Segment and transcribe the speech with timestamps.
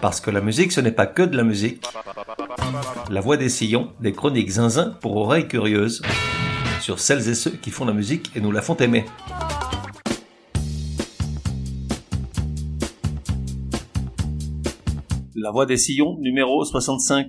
[0.00, 1.84] Parce que la musique, ce n'est pas que de la musique.
[3.10, 6.00] La voix des sillons, des chroniques zinzin pour oreilles curieuses,
[6.80, 9.04] sur celles et ceux qui font la musique et nous la font aimer.
[15.34, 17.28] La voix des sillons, numéro 65.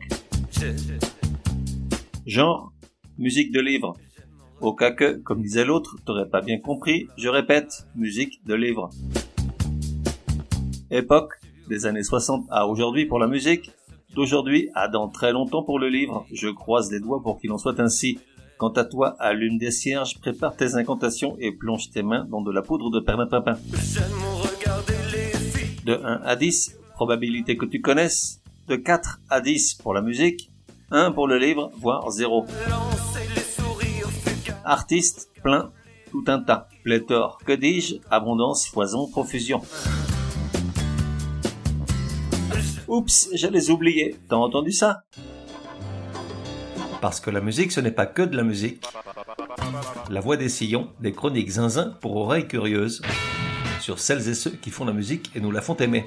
[2.25, 2.71] Genre,
[3.17, 3.97] musique de livre.
[4.61, 8.89] Au cas que, comme disait l'autre, t'aurais pas bien compris, je répète, musique de livre.
[10.89, 11.40] Époque,
[11.71, 13.71] des années 60 à aujourd'hui pour la musique,
[14.13, 16.25] d'aujourd'hui à dans très longtemps pour le livre.
[16.33, 18.19] Je croise les doigts pour qu'il en soit ainsi.
[18.57, 22.51] Quant à toi, allume des cierges, prépare tes incantations et plonge tes mains dans de
[22.51, 23.57] la poudre de perlimpinpin.
[25.85, 28.41] De 1 à 10, probabilité que tu connaisses.
[28.67, 30.51] De 4 à 10 pour la musique.
[30.91, 32.47] 1 pour le livre, voire 0.
[34.65, 35.71] Artiste, plein,
[36.11, 36.67] tout un tas.
[36.83, 37.95] Pléthore, que dis-je?
[38.09, 39.61] Abondance, foison, profusion.
[42.91, 44.17] Oups, j'allais oublier.
[44.27, 45.03] T'as entendu ça?
[46.99, 48.83] Parce que la musique, ce n'est pas que de la musique.
[50.09, 53.01] La voix des sillons, des chroniques zinzin pour oreilles curieuses,
[53.79, 56.03] sur celles et ceux qui font la musique et nous la font aimer.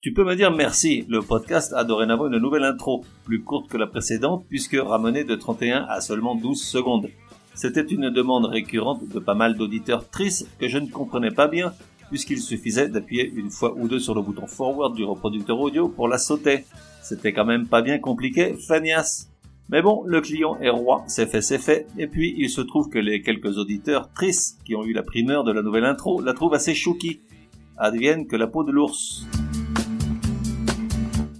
[0.00, 3.76] Tu peux me dire merci, le podcast a dorénavant une nouvelle intro, plus courte que
[3.76, 7.08] la précédente puisque ramenée de 31 à seulement 12 secondes.
[7.54, 11.72] C'était une demande récurrente de pas mal d'auditeurs tristes que je ne comprenais pas bien
[12.12, 16.08] puisqu'il suffisait d'appuyer une fois ou deux sur le bouton forward du reproducteur audio pour
[16.08, 16.66] la sauter.
[17.02, 19.28] C'était quand même pas bien compliqué, Fanias.
[19.70, 22.90] Mais bon, le client est roi, c'est fait, c'est fait, et puis il se trouve
[22.90, 26.34] que les quelques auditeurs tristes qui ont eu la primeur de la nouvelle intro la
[26.34, 27.20] trouvent assez chouki.
[27.78, 29.26] Advienne que la peau de l'ours.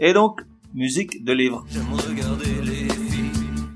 [0.01, 0.41] Et donc,
[0.73, 1.67] musique de livre.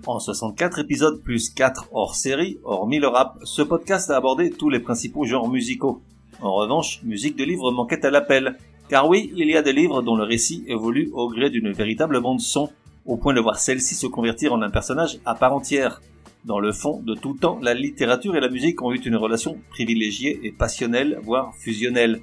[0.06, 4.70] En 64 épisodes plus 4 hors série, hormis le rap, ce podcast a abordé tous
[4.70, 6.00] les principaux genres musicaux.
[6.40, 8.56] En revanche, musique de livre manquait à l'appel.
[8.88, 12.20] Car oui, il y a des livres dont le récit évolue au gré d'une véritable
[12.20, 12.70] bande son,
[13.04, 16.00] au point de voir celle-ci se convertir en un personnage à part entière.
[16.44, 19.56] Dans le fond, de tout temps, la littérature et la musique ont eu une relation
[19.70, 22.20] privilégiée et passionnelle, voire fusionnelle.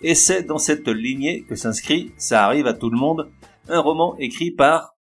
[0.00, 3.28] Et c'est dans cette lignée que s'inscrit, ça arrive à tout le monde,
[3.68, 4.94] un roman écrit par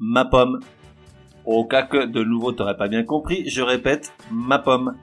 [0.00, 0.58] Ma pomme,
[1.56, 4.94] au cas que de nouveau t'aurais pas bien compris, je répète, ma pomme.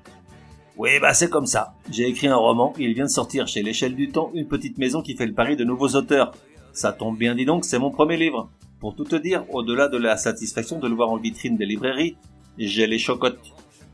[0.77, 1.73] Oui, bah c'est comme ça.
[1.89, 5.01] J'ai écrit un roman, il vient de sortir chez l'échelle du temps, une petite maison
[5.01, 6.33] qui fait le pari de nouveaux auteurs.
[6.71, 8.47] Ça tombe bien, dis donc, c'est mon premier livre.
[8.79, 12.15] Pour tout te dire, au-delà de la satisfaction de le voir en vitrine des librairies,
[12.59, 13.39] j'ai les chocottes.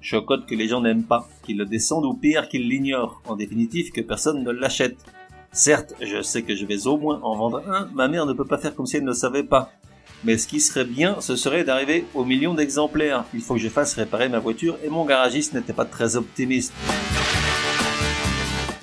[0.02, 3.22] Chocottes que les gens n'aiment pas, qu'ils le descendent ou pire, qu'ils l'ignorent.
[3.30, 4.98] En définitive, que personne ne l'achète.
[5.54, 8.46] Certes, je sais que je vais au moins en vendre un, ma mère ne peut
[8.46, 9.72] pas faire comme si elle ne savait pas.
[10.24, 13.26] Mais ce qui serait bien, ce serait d'arriver au million d'exemplaires.
[13.34, 16.74] Il faut que je fasse réparer ma voiture et mon garagiste n'était pas très optimiste.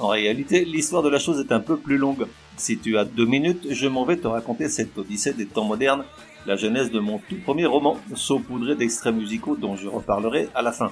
[0.01, 2.27] En réalité, l'histoire de la chose est un peu plus longue.
[2.57, 6.05] Si tu as deux minutes, je m'en vais te raconter cette odyssée des temps modernes,
[6.47, 10.73] la genèse de mon tout premier roman, saupoudré d'extraits musicaux dont je reparlerai à la
[10.73, 10.91] fin.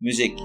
[0.00, 0.38] Musique.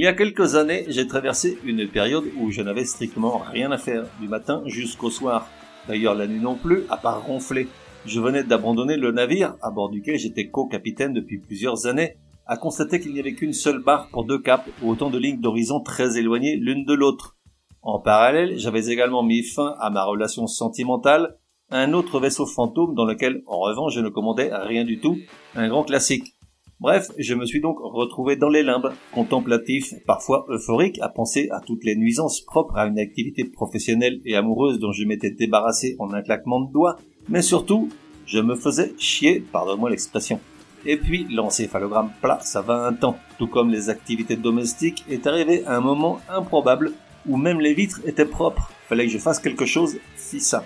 [0.00, 3.78] Il y a quelques années, j'ai traversé une période où je n'avais strictement rien à
[3.78, 5.48] faire, du matin jusqu'au soir.
[5.88, 7.66] D'ailleurs, la nuit non plus, à part ronfler.
[8.06, 12.14] Je venais d'abandonner le navire, à bord duquel j'étais co-capitaine depuis plusieurs années,
[12.46, 15.40] à constater qu'il n'y avait qu'une seule barre pour deux caps, ou autant de lignes
[15.40, 17.36] d'horizon très éloignées l'une de l'autre.
[17.82, 21.38] En parallèle, j'avais également mis fin à ma relation sentimentale,
[21.70, 25.18] un autre vaisseau fantôme dans lequel, en revanche, je ne commandais rien du tout,
[25.56, 26.37] un grand classique.
[26.80, 31.58] Bref, je me suis donc retrouvé dans les limbes, contemplatif, parfois euphorique, à penser à
[31.58, 36.12] toutes les nuisances propres à une activité professionnelle et amoureuse dont je m'étais débarrassé en
[36.14, 36.96] un claquement de doigts,
[37.28, 37.88] mais surtout,
[38.26, 40.38] je me faisais chier, pardonne-moi l'expression.
[40.86, 45.64] Et puis, l'encéphalogramme plat, ça va un temps, tout comme les activités domestiques, est arrivé
[45.66, 46.92] à un moment improbable
[47.26, 48.70] où même les vitres étaient propres.
[48.88, 50.62] Fallait que je fasse quelque chose, si ça.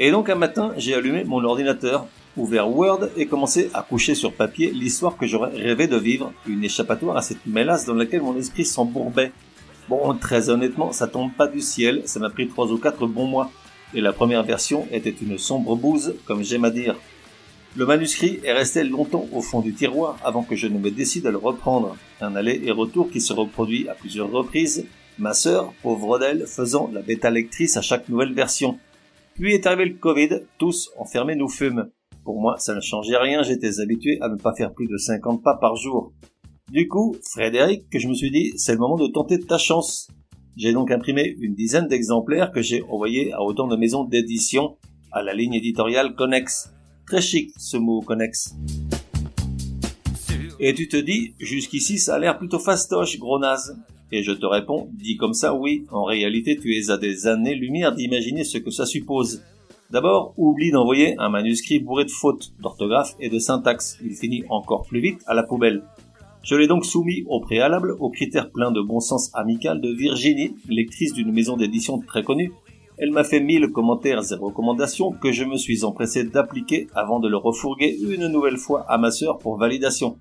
[0.00, 4.32] Et donc un matin, j'ai allumé mon ordinateur ouvert Word et commencé à coucher sur
[4.32, 8.36] papier l'histoire que j'aurais rêvé de vivre, une échappatoire à cette mélasse dans laquelle mon
[8.36, 9.32] esprit s'embourbait.
[9.88, 13.26] Bon, très honnêtement, ça tombe pas du ciel, ça m'a pris trois ou quatre bons
[13.26, 13.50] mois,
[13.94, 16.96] et la première version était une sombre bouse, comme j'aime à dire.
[17.76, 21.26] Le manuscrit est resté longtemps au fond du tiroir avant que je ne me décide
[21.26, 21.96] à le reprendre.
[22.20, 24.86] Un aller et retour qui se reproduit à plusieurs reprises,
[25.18, 28.78] ma sœur, pauvre d'elle, faisant la bêta lectrice à chaque nouvelle version.
[29.34, 31.90] Puis est arrivé le Covid, tous enfermés nous fument.
[32.24, 35.42] Pour moi, ça ne changeait rien, j'étais habitué à ne pas faire plus de 50
[35.42, 36.12] pas par jour.
[36.70, 40.08] Du coup, Frédéric, que je me suis dit, c'est le moment de tenter ta chance.
[40.56, 44.76] J'ai donc imprimé une dizaine d'exemplaires que j'ai envoyés à autant de maisons d'édition
[45.10, 46.70] à la ligne éditoriale Connex.
[47.06, 48.54] Très chic ce mot Connex.
[50.60, 53.76] Et tu te dis, jusqu'ici ça a l'air plutôt fastoche, gros naze.
[54.12, 57.94] Et je te réponds, dit comme ça, oui, en réalité tu es à des années-lumière
[57.94, 59.42] d'imaginer ce que ça suppose.
[59.90, 63.98] D'abord, oublie d'envoyer un manuscrit bourré de fautes d'orthographe et de syntaxe.
[64.04, 65.82] Il finit encore plus vite à la poubelle.
[66.44, 70.54] Je l'ai donc soumis au préalable aux critères pleins de bon sens amical de Virginie,
[70.68, 72.52] lectrice d'une maison d'édition très connue.
[72.98, 77.28] Elle m'a fait mille commentaires et recommandations que je me suis empressé d'appliquer avant de
[77.28, 80.16] le refourguer une nouvelle fois à ma sœur pour validation.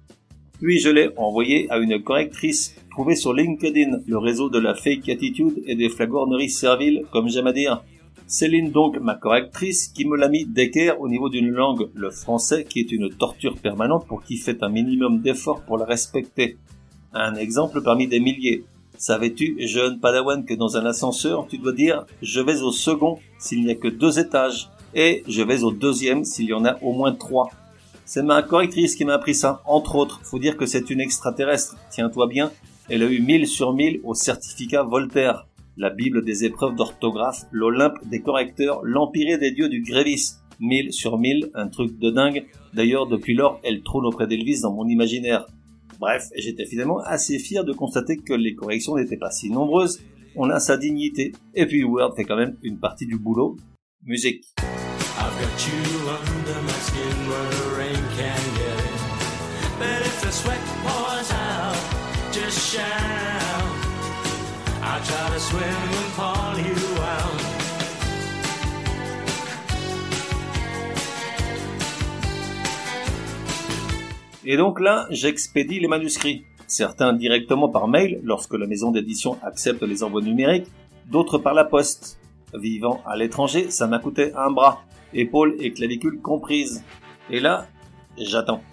[0.59, 5.07] Puis je l'ai envoyé à une correctrice trouvée sur LinkedIn, le réseau de la fake
[5.09, 7.83] attitude et des flagorneries serviles, comme j'aime à dire.
[8.31, 12.63] Céline donc, ma correctrice, qui me l'a mis d'équerre au niveau d'une langue, le français,
[12.63, 16.55] qui est une torture permanente pour qui fait un minimum d'effort pour la respecter.
[17.11, 18.65] Un exemple parmi des milliers.
[18.99, 23.65] Savais-tu, jeune padawan, que dans un ascenseur, tu dois dire je vais au second s'il
[23.65, 26.93] n'y a que deux étages et je vais au deuxième s'il y en a au
[26.93, 27.49] moins trois.
[28.05, 30.21] C'est ma correctrice qui m'a appris ça, entre autres.
[30.23, 31.77] Faut dire que c'est une extraterrestre.
[31.89, 32.51] Tiens-toi bien.
[32.89, 35.47] Elle a eu 1000 sur 1000 au certificat Voltaire.
[35.81, 40.33] La Bible des épreuves d'orthographe, l'Olympe des correcteurs, l'Empire des dieux du Grévis.
[40.59, 42.45] 1000 sur 1000, un truc de dingue.
[42.73, 45.45] D'ailleurs, depuis lors, elle trône auprès d'Elvis dans mon imaginaire.
[45.97, 50.01] Bref, j'étais finalement assez fier de constater que les corrections n'étaient pas si nombreuses.
[50.35, 51.31] On a sa dignité.
[51.55, 53.55] Et puis Word fait quand même une partie du boulot.
[54.03, 54.43] Musique.
[74.45, 76.43] Et donc là, j'expédie les manuscrits.
[76.65, 80.65] Certains directement par mail lorsque la maison d'édition accepte les envois numériques,
[81.05, 82.19] d'autres par la poste.
[82.55, 84.81] Vivant à l'étranger, ça m'a coûté un bras,
[85.13, 86.83] épaules et clavicule comprises.
[87.29, 87.67] Et là,
[88.17, 88.63] j'attends.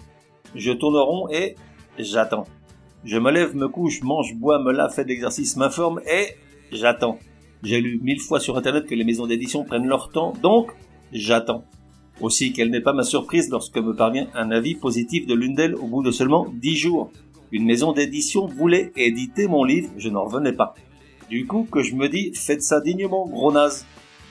[0.55, 1.53] Je tourne rond et
[1.99, 2.47] j'attends.
[3.03, 6.35] Je me lève, me couche, mange, bois, me lave, fais d'exercice, m'informe et
[6.71, 7.19] j'attends.
[7.63, 10.71] J'ai lu mille fois sur internet que les maisons d'édition prennent leur temps, donc
[11.11, 11.63] j'attends.
[12.19, 15.75] Aussi quelle n'est pas ma surprise lorsque me parvient un avis positif de l'une d'elles
[15.75, 17.11] au bout de seulement dix jours.
[17.51, 20.73] Une maison d'édition voulait éditer mon livre, je n'en revenais pas.
[21.29, 23.85] Du coup que je me dis, faites ça dignement, gros naze.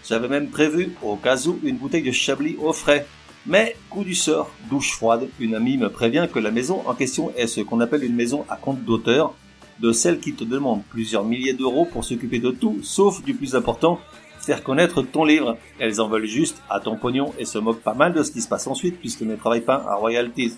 [0.09, 3.07] J'avais même prévu, au cas où, une bouteille de Chablis au frais.
[3.49, 7.33] Mais, coup du sort, douche froide, une amie me prévient que la maison en question
[7.37, 9.35] est ce qu'on appelle une maison à compte d'auteur,
[9.79, 13.55] de celle qui te demande plusieurs milliers d'euros pour s'occuper de tout, sauf du plus
[13.55, 14.01] important,
[14.41, 15.57] faire connaître ton livre.
[15.79, 18.41] Elles en veulent juste à ton pognon et se moquent pas mal de ce qui
[18.41, 20.57] se passe ensuite puisque ne travaillent pas à royalties.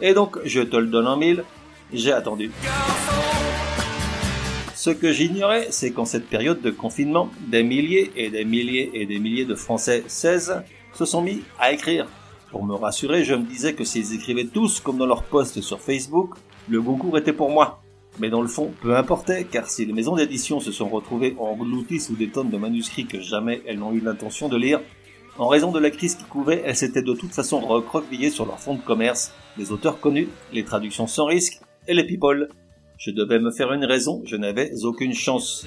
[0.00, 1.44] Et donc, je te le donne en mille,
[1.92, 2.50] j'ai attendu.
[4.74, 9.04] Ce que j'ignorais, c'est qu'en cette période de confinement, des milliers et des milliers et
[9.04, 10.62] des milliers de Français 16
[10.94, 12.06] se sont mis à écrire.
[12.52, 15.80] Pour me rassurer, je me disais que s'ils écrivaient tous comme dans leur post sur
[15.80, 16.34] Facebook,
[16.68, 17.80] le concours était pour moi.
[18.18, 21.98] Mais dans le fond, peu importait, car si les maisons d'édition se sont retrouvées englouties
[21.98, 24.82] sous des tonnes de manuscrits que jamais elles n'ont eu l'intention de lire,
[25.38, 28.60] en raison de la crise qui couvait, elles s'étaient de toute façon recroquevillées sur leur
[28.60, 32.50] fonds de commerce, les auteurs connus, les traductions sans risque et les people.
[32.98, 35.66] Je devais me faire une raison, je n'avais aucune chance.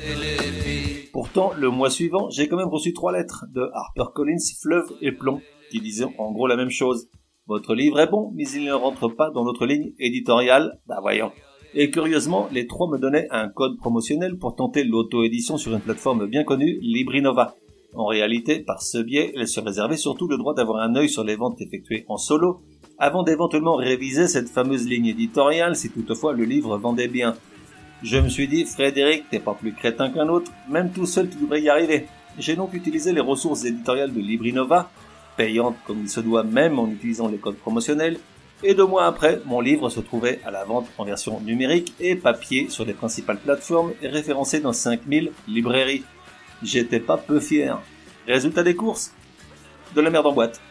[1.12, 5.42] Pourtant, le mois suivant, j'ai quand même reçu trois lettres de HarperCollins, Fleuve et Plomb,
[5.79, 7.10] qui en gros la même chose.
[7.48, 10.79] Votre livre est bon, mais il ne rentre pas dans notre ligne éditoriale.
[10.88, 11.32] Bah voyons.
[11.74, 16.25] Et curieusement, les trois me donnaient un code promotionnel pour tenter l'auto-édition sur une plateforme
[16.25, 17.55] bien connue, Librinova.
[17.94, 21.24] En réalité, par ce biais, elle se réservait surtout le droit d'avoir un œil sur
[21.24, 22.62] les ventes effectuées en solo,
[22.98, 27.36] avant d'éventuellement réviser cette fameuse ligne éditoriale si toutefois le livre vendait bien.
[28.03, 31.38] Je me suis dit, Frédéric, t'es pas plus crétin qu'un autre, même tout seul tu
[31.38, 32.08] devrais y arriver.
[32.38, 34.89] J'ai donc utilisé les ressources éditoriales de Librinova,
[35.38, 38.20] payantes comme il se doit même en utilisant les codes promotionnels,
[38.63, 42.15] et deux mois après, mon livre se trouvait à la vente en version numérique et
[42.15, 46.04] papier sur les principales plateformes et référencé dans 5000 librairies.
[46.63, 47.80] J'étais pas peu fier.
[48.27, 49.13] Résultat des courses?
[49.94, 50.62] De la merde en boîte.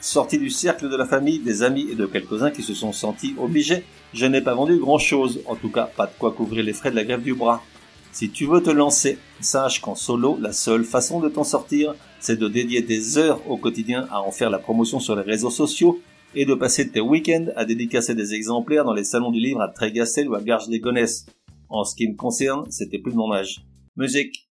[0.00, 3.34] Sorti du cercle de la famille, des amis et de quelques-uns qui se sont sentis
[3.38, 6.90] obligés, je n'ai pas vendu grand-chose, en tout cas pas de quoi couvrir les frais
[6.90, 7.62] de la grève du bras.
[8.14, 12.38] Si tu veux te lancer, sache qu'en solo, la seule façon de t'en sortir, c'est
[12.38, 16.00] de dédier des heures au quotidien à en faire la promotion sur les réseaux sociaux
[16.36, 19.68] et de passer tes week-ends à dédicacer des exemplaires dans les salons du livre à
[19.68, 21.26] Trégassel ou à Garges les Gonesse.
[21.68, 23.64] En ce qui me concerne, c'était plus de mon âge.
[23.96, 24.48] Musique.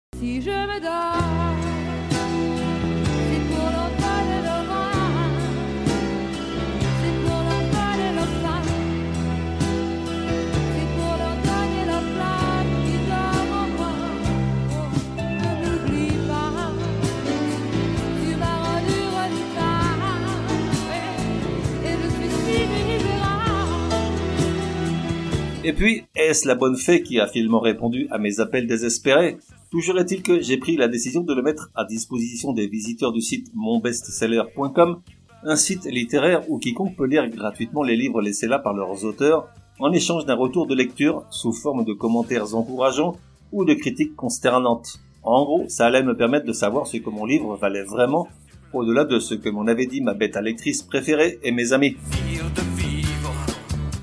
[25.64, 29.36] Et puis, est-ce la bonne fée qui a finalement répondu à mes appels désespérés?
[29.70, 33.20] Toujours est-il que j'ai pris la décision de le mettre à disposition des visiteurs du
[33.20, 35.00] site monbestseller.com,
[35.44, 39.48] un site littéraire où quiconque peut lire gratuitement les livres laissés là par leurs auteurs,
[39.78, 43.16] en échange d'un retour de lecture sous forme de commentaires encourageants
[43.52, 44.98] ou de critiques consternantes.
[45.22, 48.26] En gros, ça allait me permettre de savoir ce que mon livre valait vraiment,
[48.72, 51.96] au-delà de ce que m'en avait dit ma bête à lectrice préférée et mes amis.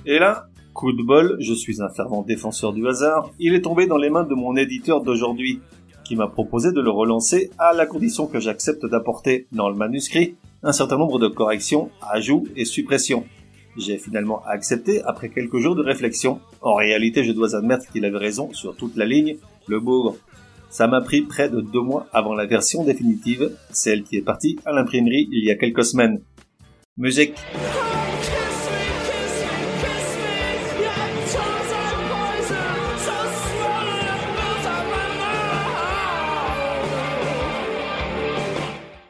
[0.05, 0.49] Et là,
[0.79, 4.09] coup de bol, je suis un fervent défenseur du hasard, il est tombé dans les
[4.09, 5.59] mains de mon éditeur d'aujourd'hui,
[6.05, 10.35] qui m'a proposé de le relancer à la condition que j'accepte d'apporter dans le manuscrit
[10.63, 13.25] un certain nombre de corrections, ajouts et suppressions.
[13.75, 16.39] J'ai finalement accepté après quelques jours de réflexion.
[16.61, 19.35] En réalité, je dois admettre qu'il avait raison sur toute la ligne,
[19.67, 20.15] le bougre.
[20.69, 24.57] Ça m'a pris près de deux mois avant la version définitive, celle qui est partie
[24.65, 26.21] à l'imprimerie il y a quelques semaines.
[26.95, 27.33] Musique.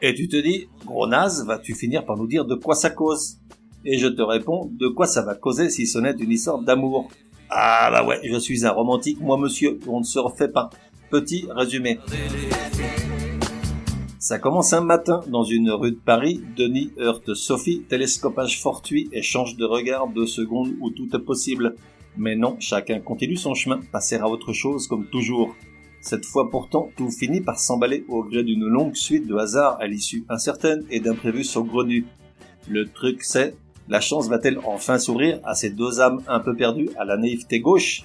[0.02, 3.36] Et tu te dis, gros naze, vas-tu finir par nous dire de quoi ça cause?
[3.84, 7.10] Et je te réponds, de quoi ça va causer si ce n'est une histoire d'amour?
[7.50, 10.70] Ah bah ouais, je suis un romantique, moi monsieur, on ne se refait pas.
[11.10, 11.98] Petit résumé.
[14.18, 16.40] Ça commence un matin dans une rue de Paris.
[16.56, 21.74] Denis heurte Sophie, télescopage fortuit, échange de regards, deux secondes où tout est possible.
[22.16, 25.54] Mais non, chacun continue son chemin, passer à autre chose comme toujours.
[26.00, 29.86] Cette fois pourtant, tout finit par s'emballer au gré d'une longue suite de hasards à
[29.86, 32.06] l'issue incertaine et d'imprévus saugrenus.
[32.68, 33.54] Le truc c'est,
[33.88, 37.60] la chance va-t-elle enfin s'ouvrir à ces deux âmes un peu perdues à la naïveté
[37.60, 38.04] gauche?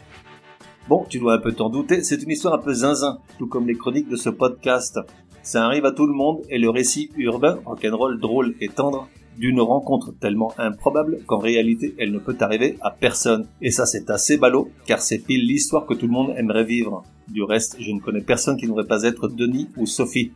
[0.89, 3.67] Bon, tu dois un peu t'en douter, c'est une histoire un peu zinzin, tout comme
[3.67, 4.99] les chroniques de ce podcast.
[5.41, 9.61] Ça arrive à tout le monde et le récit urbain, rock'n'roll drôle et tendre, d'une
[9.61, 13.47] rencontre tellement improbable qu'en réalité elle ne peut arriver à personne.
[13.61, 17.03] Et ça c'est assez ballot, car c'est pile l'histoire que tout le monde aimerait vivre.
[17.27, 20.31] Du reste, je ne connais personne qui n'aurait pas être Denis ou Sophie.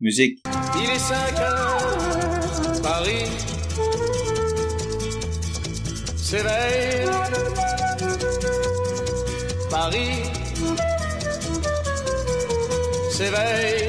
[0.00, 0.40] Musique.
[0.76, 3.24] Il est 5 heures, Paris
[6.28, 7.08] s'éveille.
[9.70, 10.22] Paris
[13.10, 13.87] s'éveille.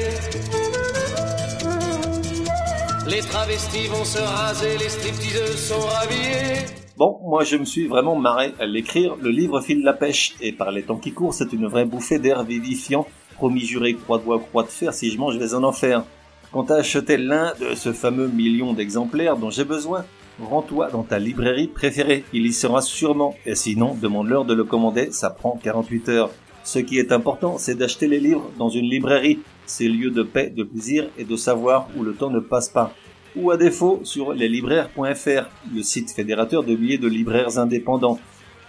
[3.20, 5.86] Les travestis vont se raser, les stripteaseuses sont.
[6.96, 10.52] Bon, moi je me suis vraiment marré à l'écrire, le livre file la pêche, et
[10.52, 14.24] par les temps qui courent, c'est une vraie bouffée d'air vivifiant, promis juré croix de
[14.24, 16.02] bois, croix de fer, si je mange, je vais en enfer.
[16.50, 20.06] Quand t'as acheté l'un de ce fameux million d'exemplaires dont j'ai besoin,
[20.40, 25.12] rends-toi dans ta librairie préférée, il y sera sûrement, et sinon, demande-leur de le commander,
[25.12, 26.30] ça prend 48 heures.
[26.64, 30.48] Ce qui est important, c'est d'acheter les livres dans une librairie, ces lieux de paix,
[30.48, 32.94] de plaisir et de savoir où le temps ne passe pas.
[33.36, 38.18] Ou à défaut sur leslibraires.fr, le site fédérateur de billets de libraires indépendants.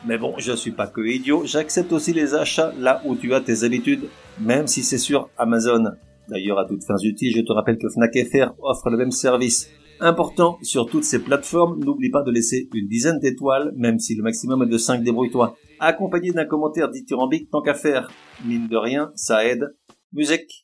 [0.06, 3.41] Mais bon, je suis pas que idiot, j'accepte aussi les achats là où tu as
[3.41, 5.84] tes habitudes, même si c'est sur Amazon.
[6.27, 9.70] D'ailleurs, à toutes fins utiles, je te rappelle que Fnac FR offre le même service.
[10.00, 14.24] Important, sur toutes ces plateformes, n'oublie pas de laisser une dizaine d'étoiles, même si le
[14.24, 18.10] maximum est de 5 débrouille-toi, accompagné d'un commentaire dithyrambique tant qu'à faire.
[18.46, 19.75] Mine de rien, ça aide.
[20.13, 20.63] Musique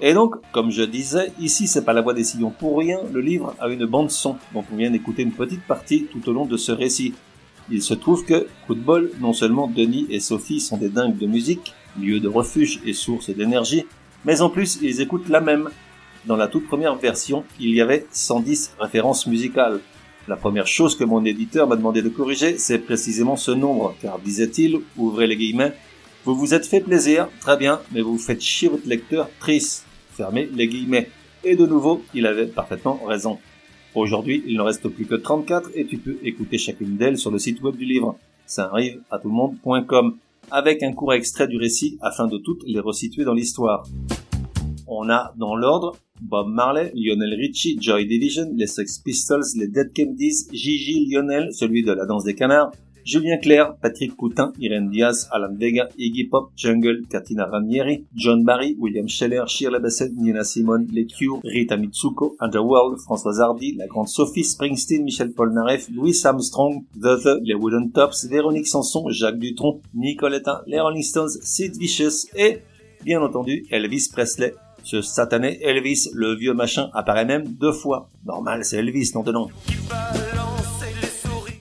[0.00, 3.20] Et donc, comme je disais, ici c'est pas la voix des sillons pour rien, le
[3.20, 6.44] livre a une bande son dont on vient d'écouter une petite partie tout au long
[6.44, 7.14] de ce récit.
[7.70, 11.16] Il se trouve que, coup de bol, non seulement Denis et Sophie sont des dingues
[11.16, 13.86] de musique, lieu de refuge et source d'énergie,
[14.26, 15.70] mais en plus ils écoutent la même.
[16.26, 19.80] Dans la toute première version, il y avait 110 références musicales.
[20.28, 24.18] La première chose que mon éditeur m'a demandé de corriger, c'est précisément ce nombre, car
[24.18, 25.72] disait-il, ouvrez les guillemets,
[26.24, 29.85] vous vous êtes fait plaisir, très bien, mais vous faites chier votre lecteur triste.
[30.16, 31.08] Fermez les guillemets.
[31.44, 33.38] Et de nouveau, il avait parfaitement raison.
[33.94, 37.38] Aujourd'hui, il ne reste plus que 34 et tu peux écouter chacune d'elles sur le
[37.38, 38.18] site web du livre.
[38.46, 40.16] Ça arrive à tout le monde.com
[40.50, 43.86] avec un court extrait du récit afin de toutes les resituer dans l'histoire.
[44.86, 49.92] On a dans l'ordre Bob Marley, Lionel Richie, Joy Division, les Sex Pistols, les Dead
[49.92, 52.72] Kennedys, Gigi Lionel, celui de la danse des canards,
[53.06, 58.76] Julien Clerc, Patrick Coutin, Irene Diaz, Alan Vega, Iggy Pop, Jungle, Katina Ranieri, John Barry,
[58.80, 64.08] William Scheller, Shirley Bassett, Nina Simone, Les Cure, Rita Mitsuko, Underworld, Françoise Hardy, La Grande
[64.08, 69.80] Sophie, Springsteen, Michel Polnareff, Louis Armstrong, The The, Les Wooden Tops, Véronique Sanson, Jacques Dutronc,
[69.94, 72.58] Nicoletta, les Rolling Stones, Sid Vicious et,
[73.04, 74.52] bien entendu, Elvis Presley.
[74.82, 78.10] Ce satané Elvis, le vieux machin, apparaît même deux fois.
[78.24, 80.25] Normal, c'est Elvis, non de.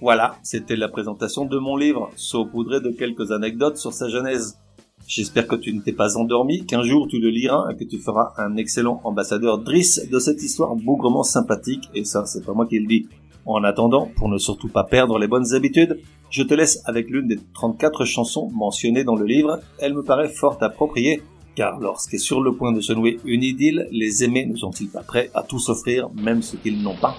[0.05, 4.59] Voilà, c'était la présentation de mon livre, saupoudré de quelques anecdotes sur sa genèse.
[5.07, 7.97] J'espère que tu ne t'es pas endormi, qu'un jour tu le liras et que tu
[7.97, 12.67] feras un excellent ambassadeur Driss de cette histoire bougrement sympathique, et ça, c'est pas moi
[12.67, 13.07] qui le dis.
[13.47, 17.25] En attendant, pour ne surtout pas perdre les bonnes habitudes, je te laisse avec l'une
[17.25, 19.59] des 34 chansons mentionnées dans le livre.
[19.79, 21.23] Elle me paraît fort appropriée,
[21.55, 25.01] car lorsqu'est sur le point de se nouer une idylle, les aimés ne sont-ils pas
[25.01, 27.15] prêts à tout s'offrir, même ce qu'ils n'ont pas?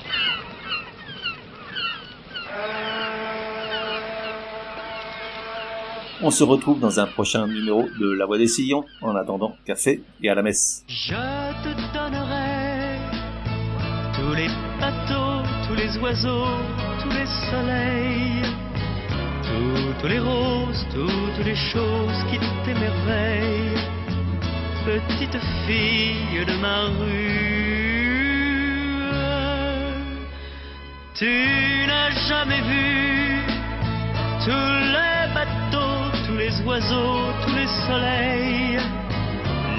[6.23, 8.87] On se retrouve dans un prochain numéro de La Voix des Sillons.
[9.03, 10.83] En attendant, café et à la messe.
[10.89, 12.99] Je te donnerai
[14.15, 14.49] tous les
[14.81, 16.57] bateaux, tous les oiseaux,
[17.03, 18.43] tous les soleils,
[19.43, 23.77] toutes les roses, toutes les choses qui t'émerveillent.
[24.87, 28.07] Petite fille de ma rue,
[31.15, 33.43] tu n'as jamais vu
[34.45, 35.06] tous les
[36.37, 38.79] les oiseaux, tous les soleils,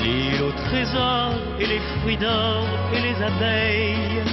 [0.02, 4.24] l'île au trésor et les fruits d'or et les abeilles.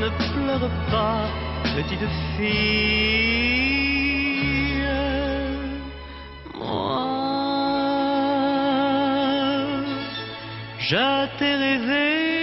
[0.00, 1.26] Ne pleure pas,
[1.76, 3.58] petite fille.
[6.54, 7.04] Moi,
[10.78, 12.37] je t'ai rêvé.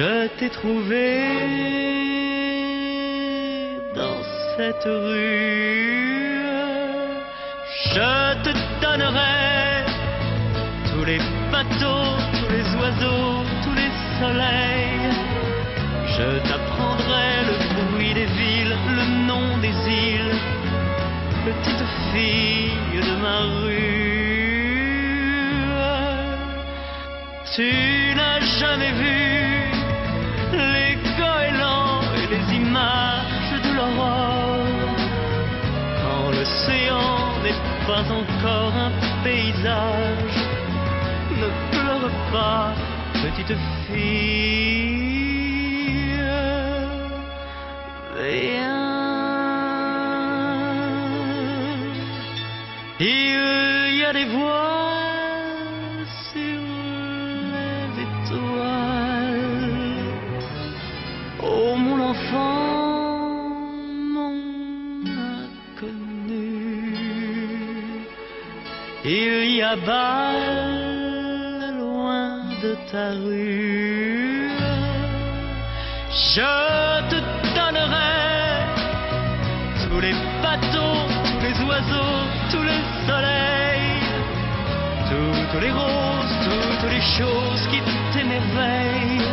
[0.00, 1.06] Je t'ai trouvé
[3.94, 4.20] dans
[4.56, 6.40] cette rue.
[7.92, 8.10] Je
[8.44, 9.84] te donnerai
[10.90, 11.20] tous les
[11.52, 15.12] bateaux, tous les oiseaux, tous les soleils.
[16.16, 19.76] Je t'apprendrai le bruit des villes, le nom des
[20.08, 20.36] îles.
[21.44, 24.00] Petite fille de ma rue.
[27.54, 29.59] Tu n'as jamais vu
[32.70, 34.96] images de l'aurore.
[36.02, 37.10] Quand l'océan
[37.42, 38.92] n'est pas encore un
[39.24, 40.38] paysage,
[41.42, 42.66] ne pleure pas,
[43.22, 43.56] petite
[43.86, 45.00] fille.
[71.78, 74.50] Loin de ta rue.
[76.34, 76.52] Je
[77.10, 77.18] te
[77.54, 78.64] donnerai
[79.84, 84.02] tous les bateaux, tous les oiseaux, tous les soleils,
[85.08, 87.80] toutes les roses, toutes les choses qui
[88.12, 89.28] t'émerveillent.